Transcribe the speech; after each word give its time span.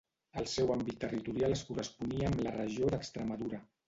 El 0.43 0.45
seu 0.51 0.71
àmbit 0.75 0.95
territorial 1.03 1.53
es 1.57 1.61
corresponia 1.67 2.31
amb 2.31 2.41
la 2.47 2.55
regió 2.57 2.89
d'Extremadura. 2.95 3.61